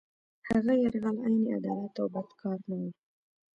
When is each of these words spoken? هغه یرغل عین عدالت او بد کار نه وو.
هغه 0.49 0.73
یرغل 0.83 1.17
عین 1.25 1.43
عدالت 1.57 1.93
او 2.01 2.07
بد 2.13 2.29
کار 2.41 2.57
نه 2.69 2.75
وو. 2.81 2.89